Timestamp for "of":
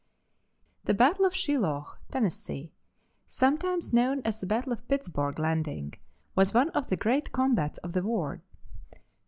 1.25-1.35, 4.73-4.87, 6.71-6.87, 7.83-7.93